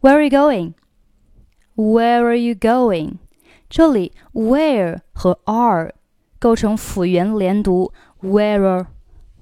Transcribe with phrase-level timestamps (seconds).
[0.00, 0.73] Where are you going?
[1.75, 3.17] Where are you going?
[3.69, 5.93] 这里 where 和 are
[6.39, 7.93] 构成辅元连读。
[8.21, 8.87] Where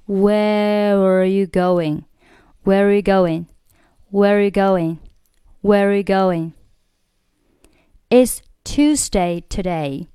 [0.06, 2.04] Where are you going?
[2.64, 3.46] Where are you going?
[4.12, 4.98] Where are you going?
[5.62, 6.54] Where are you going?
[8.10, 10.08] It's Tuesday today.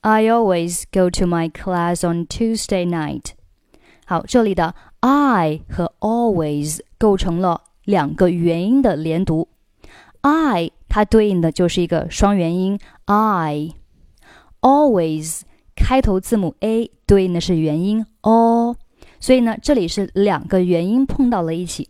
[0.00, 3.32] I always go to my class on Tuesday night.
[4.06, 9.48] 好，这里的 I 和 always 构成了两个元音的连读。
[10.22, 13.70] I 它对应的就是一个双元音 I。
[14.60, 15.42] Always
[15.76, 18.74] 开头字母 a 对应的是元音 o，
[19.20, 21.88] 所以呢，这里是两个元音碰到了一起。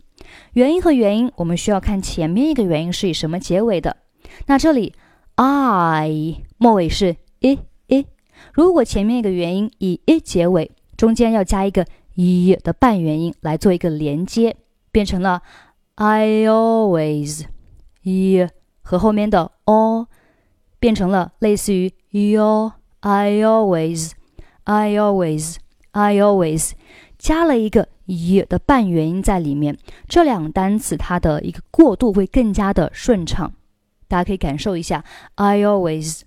[0.53, 3.97] 元音和元音，我们需要看前面一个元音是以什么结尾的。
[4.45, 4.93] 那这里
[5.35, 7.57] I 末尾是 i
[7.87, 8.05] i，
[8.53, 11.85] 如果前面一个元音以 i 结尾，中间要加一个
[12.15, 14.55] i 的半元音来做一个连接，
[14.91, 15.41] 变成了
[15.95, 17.45] I always
[18.09, 18.49] i
[18.81, 20.07] 和后面的 o
[20.79, 24.11] 变成了类似于 you i always
[24.63, 25.57] I always
[25.91, 26.71] I always
[27.17, 33.51] 加了一个 i 的半元音在里面，这两个单词它的一个过渡会更加的顺畅。
[34.07, 35.03] 大家可以感受一下
[35.35, 36.21] ，I always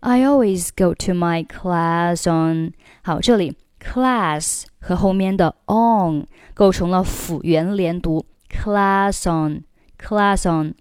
[0.00, 2.72] I always go to my class on。
[3.02, 9.64] 好，这里 class 和后面的 on 构成了辅元连读，class on
[9.98, 10.74] class on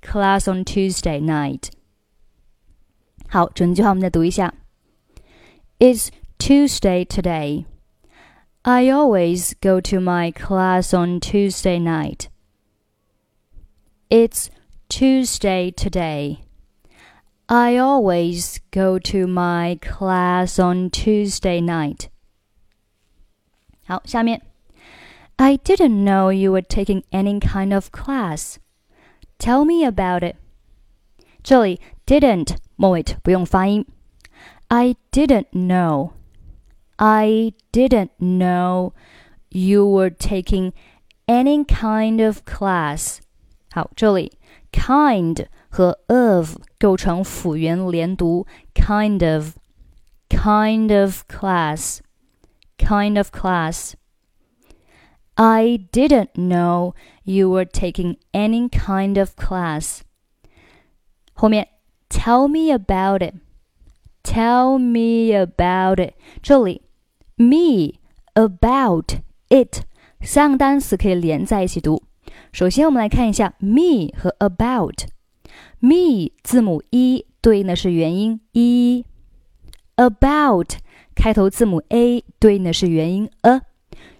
[0.00, 1.70] class on Tuesday night。
[3.28, 4.54] 好，整句话我们再读一下：
[5.78, 7.64] It's Tuesday today.
[8.62, 12.28] I always go to my class on Tuesday night.
[14.08, 14.48] It's
[14.88, 16.38] Tuesday today.
[17.46, 22.08] I always go to my class on Tuesday night.
[23.86, 24.40] 好，下面
[25.36, 28.56] I didn't know you were taking any kind of class.
[29.39, 30.35] Tell me about it.
[30.35, 30.35] it。
[31.41, 33.85] 这里 didn't 末尾不用发音。
[34.67, 36.11] I didn't know.
[36.97, 38.91] I didn't know
[39.49, 40.73] you were taking
[41.25, 43.19] any kind of class.
[43.71, 44.33] 好，这里
[44.71, 53.93] kind 和 of 构成辅元连读，kind of，kind of class，kind of class。
[55.38, 60.02] I didn't know you were taking any kind of class.
[61.32, 61.68] 后面
[62.08, 63.34] tell me about it,
[64.22, 66.14] tell me about it.
[66.40, 66.82] 这里
[67.36, 67.98] me,
[68.34, 69.16] about,
[69.48, 69.82] it
[70.20, 72.02] 三个单词可以连在一起读。
[72.52, 79.04] 首先，我们来看一下 me 和 about。me 字母 e 对应的是元音 e，about
[81.14, 83.62] 开头字母 a 对应的是元音 a。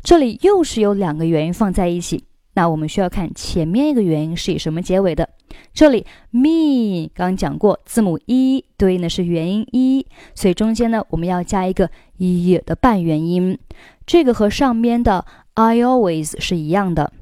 [0.10, 2.24] 这里又是有两个元音放在一起，
[2.56, 5.30] 那我们需要看前面一个元音是以什么结尾的。
[5.72, 13.60] 这里 me 刚讲过，字母 e 对应的是元音 e，所以中间呢我们要加一个 e 的半元音。
[14.08, 17.14] 这个和上面的 I always 是一样的。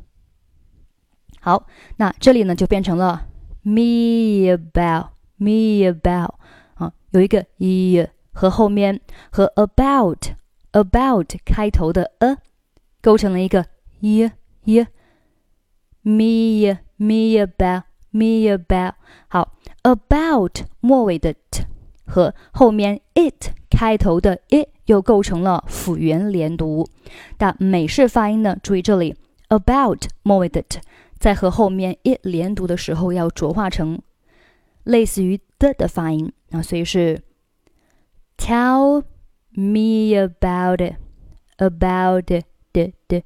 [1.41, 1.67] 好，
[1.97, 3.25] 那这里呢就变成了
[3.63, 6.35] me about me about
[6.75, 10.29] 啊，有一个 e 和后面和 about
[10.71, 12.37] about 开头的 a
[13.07, 13.65] 构成了一个
[14.01, 14.29] e
[14.65, 14.85] e
[16.01, 18.95] me me about me about
[19.29, 19.53] 好
[19.83, 21.63] about 末尾的 t
[22.05, 26.85] 和后面 it 开头的 it 又构成了辅元连读。
[27.37, 29.15] 但美式发音呢，注意这里
[29.47, 30.81] about 末尾的 t。
[31.17, 34.01] 在和后面 it 连读的时候，要浊化成
[34.83, 37.21] 类似于的的发音啊，所以是
[38.35, 39.05] tell
[39.51, 40.95] me about it
[41.55, 42.43] about it
[42.76, 43.22] 的的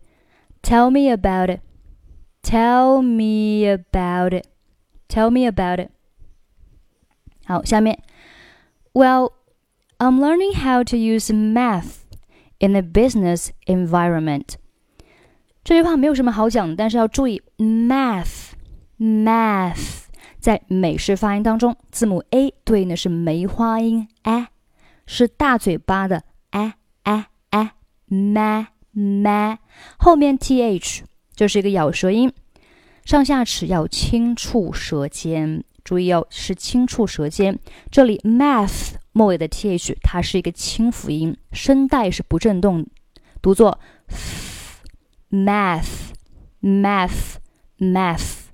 [0.62, 1.60] tell me about it
[2.42, 4.46] tell me about it
[5.08, 5.90] tell me about it
[7.46, 8.02] 好，下面
[8.92, 9.32] well
[9.98, 12.04] I'm learning how to use math
[12.58, 14.54] in a business environment
[15.62, 18.52] 这句话没有什么好讲的，但是要注意 math
[18.98, 20.04] math
[20.38, 24.48] 在美式发音当中，字母 a 对应的是梅花音 a，
[25.06, 27.72] 是大嘴巴的 a a a
[28.08, 29.58] ma ma，
[29.96, 31.00] 后面 th
[31.34, 32.32] 就是一个咬舌音，
[33.04, 37.58] 上下齿要轻触舌尖，注意要是轻触舌尖。
[37.90, 42.86] 这里 math 末尾的 th 它是一个清辅音，声带是不振动，
[43.40, 43.78] 读作。
[45.30, 46.12] math,
[46.62, 47.36] math,
[47.78, 48.46] math.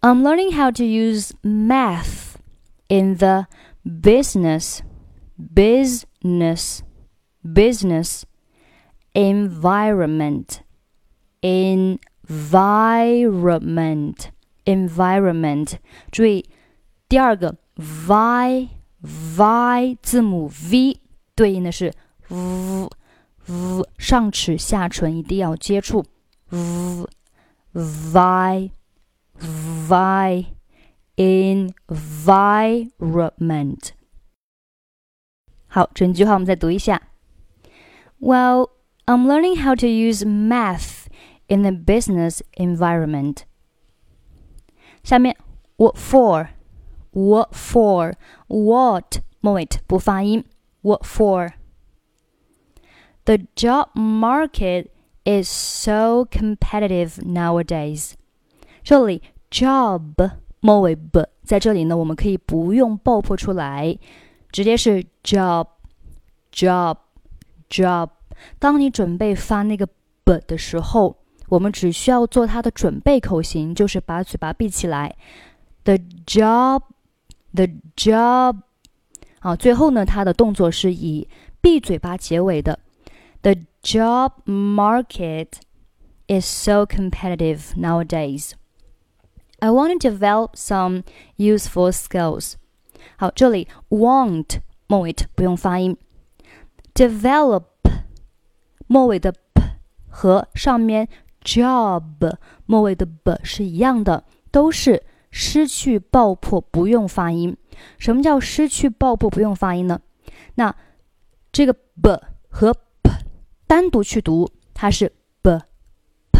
[0.00, 2.36] I'm learning how to use math
[2.88, 3.46] in the
[3.84, 4.80] business,
[5.38, 6.80] business,
[7.48, 8.24] business
[9.12, 10.60] environment,
[11.42, 14.30] environment,
[14.64, 15.74] environment，environment。
[16.10, 16.48] 注意
[17.08, 18.68] 第二个 vi
[19.02, 20.98] vi 字母 v
[21.34, 21.92] 对应的是
[22.28, 22.88] v
[23.46, 26.02] v 上齿下唇一定要接触
[26.48, 27.06] v
[27.74, 28.70] vi
[29.38, 30.46] vi
[31.16, 33.90] environment。
[35.66, 37.02] 好，整句话我们再读一下。
[38.20, 38.70] Well,
[39.06, 41.08] I'm learning how to use math
[41.48, 43.44] in a business environment.
[45.02, 45.36] 下面
[45.76, 46.48] what for?
[47.10, 48.14] What for?
[48.48, 50.44] What 末尾不发音。
[50.80, 51.52] What for?
[53.24, 54.88] The job market
[55.24, 58.12] is so competitive nowadays.
[58.82, 63.98] 这里 job 末尾 b 在这里呢，我们可以不用爆破出来，
[64.50, 65.68] 直接是 job
[66.52, 66.96] job
[67.68, 68.10] job。
[68.58, 69.86] 当你准备发那个
[70.24, 71.16] b 的时候，
[71.48, 75.14] 我们只需要做它的准备口型，就是把嘴巴闭起来。
[75.84, 76.82] The job
[77.54, 78.56] the job
[79.40, 81.28] 啊，最后呢，它的动作是以
[81.60, 82.78] 闭嘴巴结尾的。
[83.42, 85.48] The job market
[86.26, 88.52] is so competitive nowadays.
[89.60, 91.04] I want to develop some
[91.36, 92.54] useful skills.
[93.16, 95.96] 好，这里 want 末尾不用发音
[96.99, 97.63] ，develop
[98.87, 99.61] 末尾的 p
[100.09, 101.07] 和上面
[101.41, 102.35] job
[102.65, 105.01] 末尾的 b 是一样的，都是
[105.31, 107.55] 失去爆破，不用发音。
[107.97, 110.01] 什么叫失去爆破，不用发音呢？
[110.55, 110.75] 那
[111.53, 113.11] 这个 b 和 p
[113.65, 115.09] 单独去读，它是
[115.41, 115.57] b
[116.33, 116.39] p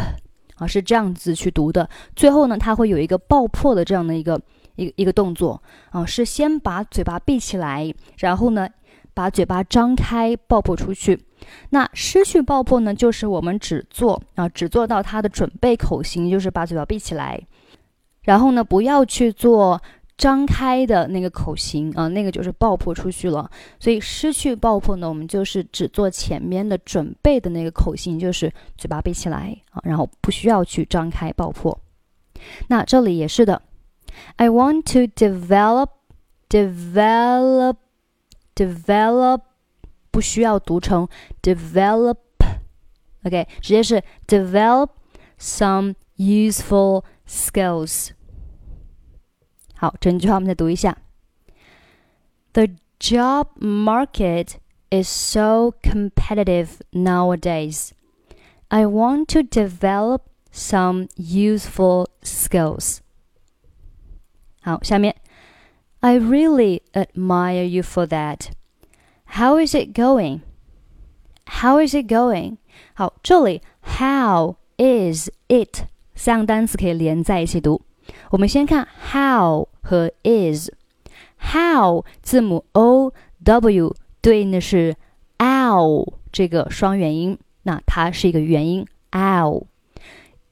[0.55, 1.89] 啊，是这样子去读的。
[2.17, 4.41] 最后呢，它会有一个爆破的这样的一个
[4.75, 8.67] 一个一个动作啊，是先把嘴巴闭起来，然后呢。
[9.19, 11.19] 把嘴巴张开，爆破出去。
[11.71, 12.94] 那失去爆破呢？
[12.94, 17.38] 就是我们只做啊，只做到它的准备口型，就是把嘴巴闭起来，
[18.21, 19.81] 然后呢，不要去做
[20.18, 23.51] 张开的那个口型啊，那个就是爆破出去了。
[23.77, 31.77] 所以失去爆破呢，我们就是只做前面的准备的那个口型，就是嘴巴闭起来啊，然后不需要去张开爆破。
[32.69, 33.62] 那这里也是的
[34.38, 35.89] ，I want to develop
[36.48, 37.75] develop。
[38.58, 39.43] develop
[40.11, 41.08] 不需要读成
[41.43, 44.90] develop，OK，、okay, 直接是 develop
[45.38, 48.11] some useful skills。
[49.76, 50.96] 好，整句话我们再读一下。
[52.52, 52.69] The
[53.00, 54.55] job market
[54.90, 57.90] is so competitive nowadays.
[58.69, 60.22] I want to develop
[60.52, 62.99] some useful skills.
[64.62, 65.16] 好，下面
[66.01, 68.51] I really admire you for that.
[69.25, 70.42] How is it going?
[71.46, 72.57] How is it going?
[72.94, 73.62] 好，这里
[73.98, 75.84] how is it
[76.16, 77.81] 三个单词可以连在一起读。
[78.31, 80.69] 我们先看 how 和 is。
[81.54, 83.13] how 字母 o
[83.44, 84.96] w 对应的是
[85.38, 89.63] ow 这个双元音，那它是一个元音 ow。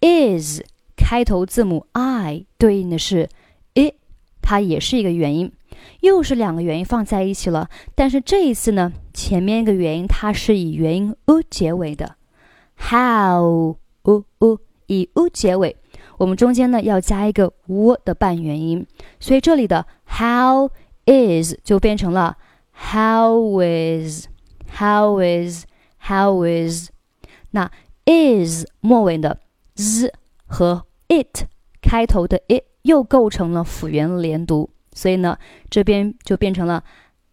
[0.02, 0.62] is
[0.96, 3.30] 开头字母 i 对应的是
[3.76, 3.96] it
[4.50, 5.52] 它也是一个元音，
[6.00, 7.70] 又是两个元音放在一起了。
[7.96, 12.16] 但是这一次呢，前面一个元音它是以元音 u 结尾的
[12.78, 15.76] ，how u u 以 u 结尾，
[16.18, 18.88] 我们中间呢要加一个 w 的半元音，
[19.20, 20.70] 所以这里的 how
[21.06, 22.38] is 就变成了
[22.72, 24.28] how is
[24.80, 25.66] how is
[26.02, 26.88] how is。
[27.52, 27.70] 那
[28.06, 29.42] is 末尾的
[29.76, 30.14] z
[30.46, 31.44] 和 it
[31.82, 32.67] 开头的 it。
[32.87, 35.39] 又构成了辅元连读，所以呢，
[35.71, 36.85] 这边就变成了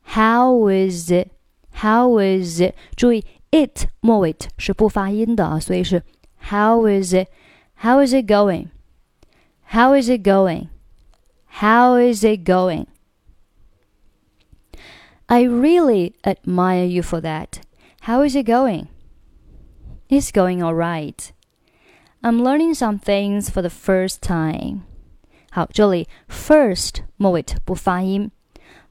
[0.06, 1.30] How is it?
[1.74, 2.74] How is it?
[2.96, 6.04] 注意 it 末尾是不发音的啊，所以是
[6.50, 7.28] How is it?
[7.82, 8.68] How is it going?
[9.72, 10.68] How is it going?
[11.62, 12.88] How is it going?
[15.28, 17.62] I really admire you for that.
[18.02, 18.88] How is it going?
[20.10, 21.32] It's going all right.
[22.24, 24.86] I'm learning some things for the first time.
[25.54, 28.32] 好，这里 first 末尾不发音。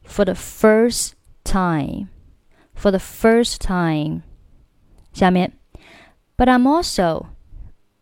[0.05, 1.13] For the first
[1.45, 2.09] time,
[2.75, 4.23] for the first time。
[5.13, 5.53] 下面，
[6.37, 7.27] But I'm also,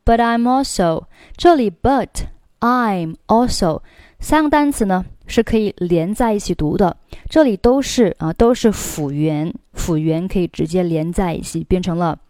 [0.04, 1.06] but I'm also。
[1.36, 2.28] 这里 but
[2.60, 3.82] I'm also
[4.20, 6.96] 三个单词呢是可以连在一起读的。
[7.28, 12.20] 这里都是啊，都是辅元，辅元可以直接连在一起，变成了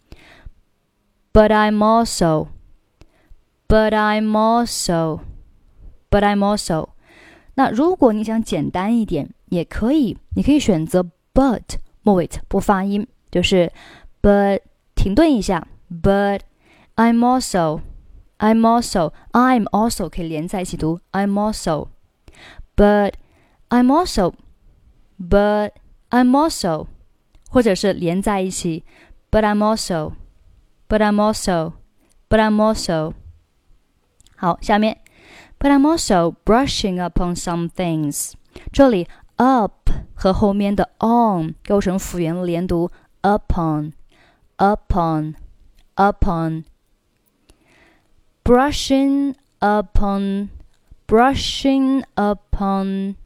[1.32, 2.48] But I'm also,
[3.68, 5.20] but I'm also。
[6.10, 6.90] But I'm also，
[7.54, 11.62] 那如果你想简单一点，也可以，你可以选择 but
[12.02, 13.72] 末尾不发音，就是
[14.22, 14.60] but
[14.94, 16.40] 停顿一下，But
[16.96, 17.80] I'm also
[18.38, 21.88] I'm also I'm also 可以连在一起读 I'm also
[22.75, 23.12] but
[23.68, 24.34] I'm also
[25.18, 25.70] but
[26.10, 26.86] I'm also
[27.50, 28.84] 或者是连在一起
[29.30, 30.12] but I'm also
[30.88, 31.72] but I'm also
[32.28, 33.14] but I'm also
[34.36, 34.98] 好，下面
[35.60, 38.32] but I'm also brushing up on some things。
[38.72, 42.90] 这里 up 和后面的 on 构成辅元连读
[43.22, 43.92] upon
[44.56, 45.34] upon
[45.96, 46.64] upon
[48.42, 50.48] brushing upon
[51.06, 53.16] brushing upon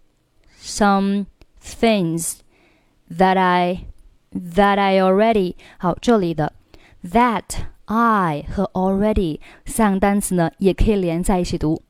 [0.60, 1.26] some
[1.62, 2.38] things
[3.08, 3.86] that I
[4.32, 6.52] that I already 好，这里的
[7.04, 7.44] that
[7.84, 11.82] I 和 already 三个单词呢，也可以连在一起读。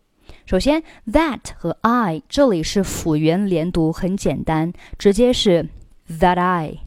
[0.46, 5.68] 首先，that 和 I 这里是辅元连读，很简单，直接是
[6.08, 6.82] that I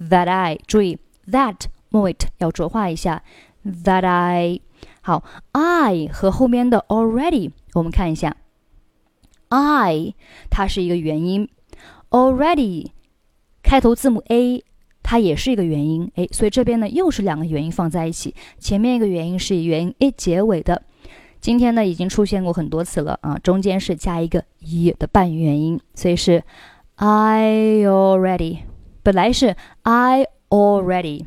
[0.00, 0.58] that I。
[0.66, 1.54] 注意 that
[1.90, 3.22] 末尾要浊化一下
[3.64, 4.60] ，that I。
[5.00, 8.36] 好，I 和后面的 already，我们看一下
[9.48, 10.14] ，I
[10.50, 11.48] 它是一个元音
[12.10, 12.88] ，already
[13.62, 14.64] 开头字母 A。
[15.06, 20.82] 它也是一个元音，诶，所以这边呢又是两个元音放在一起，前面一个元音是以元音 a 结尾的，
[21.44, 26.42] 今天呢已经出现过很多次了啊，中间是加一个 e 的半元音，所以是
[26.94, 28.60] I already，
[29.02, 31.26] 本来是 I already，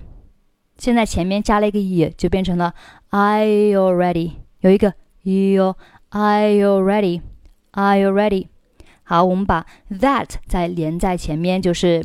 [0.79, 2.73] 现在前面加了一个 e，就变成了
[3.09, 3.45] I
[3.75, 4.31] already，
[4.61, 5.75] 有一个 e 哦
[6.09, 8.47] ，I already，I already，
[9.03, 12.03] 好，我们把 that 再连在前面，就是。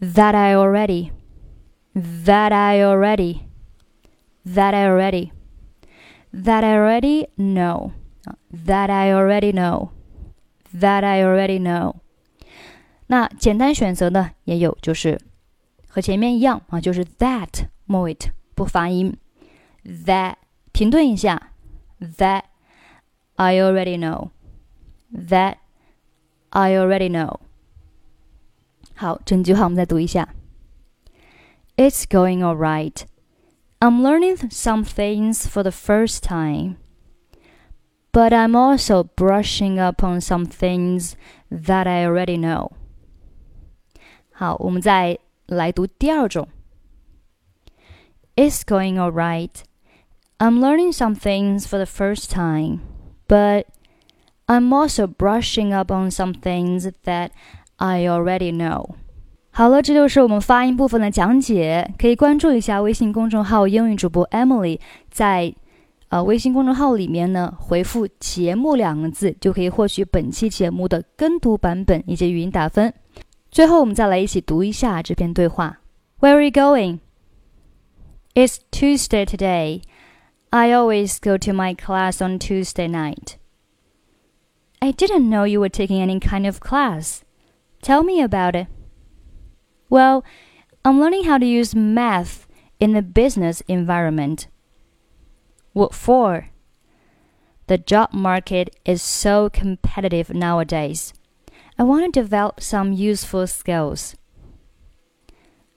[0.00, 1.10] that I already,
[1.92, 3.40] that I already,
[4.46, 5.32] that I already,
[6.33, 7.91] that I already know,
[8.51, 9.89] that I already know,
[10.73, 11.95] that I already know。
[13.07, 15.19] 那简单选择呢，也有就是
[15.87, 18.17] 和前面一样啊，就是 that 末尾
[18.55, 19.15] 不发音，
[19.85, 20.35] that
[20.73, 21.51] 停顿一下，
[21.99, 22.43] that
[23.35, 24.29] I already know,
[25.13, 25.57] that
[26.49, 27.39] I already know。
[28.95, 30.33] 好，整句话我们再读一下。
[31.75, 33.03] It's going all right.
[33.81, 36.77] I'm learning some things for the first time.
[38.11, 41.17] But I'm also brushing up on some things
[41.51, 42.71] that I already know.
[44.31, 46.47] 好，我们再来读第二种。
[48.35, 49.51] It's going all right.
[50.37, 52.79] I'm learning some things for the first time,
[53.27, 53.65] but
[54.47, 57.31] I'm also brushing up on some things that
[57.77, 58.95] I already know。
[59.52, 61.92] 好了，这就是我们发音部分的讲解。
[61.98, 64.78] 可以关注一下微信公众号“英语主播 Emily”。
[65.10, 65.52] 在
[66.08, 72.94] 呃微信公众号里面呢，回复“节目”两个字，就可以获取本期节目的跟读版本以及语音打分。
[73.50, 75.80] 最后，我们再来一起读一下这篇对话
[76.20, 77.00] ：Where are you going?
[78.34, 79.82] It's Tuesday today.
[80.50, 83.34] I always go to my class on Tuesday night.
[84.78, 87.22] I didn't know you were taking any kind of class.
[87.82, 88.68] Tell me about it.
[89.90, 90.24] Well,
[90.84, 92.46] I'm learning how to use math
[92.78, 94.48] in the business environment.
[95.74, 96.48] What for?
[97.66, 101.12] The job market is so competitive nowadays.
[101.78, 104.16] I want to develop some useful skills.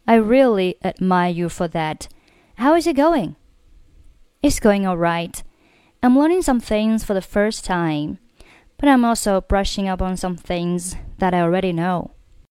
[0.07, 2.07] I really admire you for that.
[2.55, 3.35] How is it going?
[4.41, 5.43] It's going all right.
[6.01, 8.19] I'm learning some things for the first time
[8.83, 12.11] but I'm also brushing up on some things that I already know.